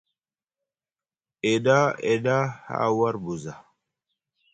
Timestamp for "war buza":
2.97-3.53